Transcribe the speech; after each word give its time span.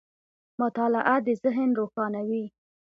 •مطالعه 0.61 1.15
د 1.25 1.27
ذهن 1.43 1.69
روښانوي. 1.79 2.45